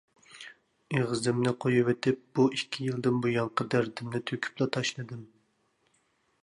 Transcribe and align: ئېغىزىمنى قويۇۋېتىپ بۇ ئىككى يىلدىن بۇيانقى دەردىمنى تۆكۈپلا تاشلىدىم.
ئېغىزىمنى 0.95 1.51
قويۇۋېتىپ 1.65 2.23
بۇ 2.39 2.47
ئىككى 2.57 2.89
يىلدىن 2.89 3.21
بۇيانقى 3.27 3.69
دەردىمنى 3.75 4.25
تۆكۈپلا 4.33 4.71
تاشلىدىم. 4.79 5.23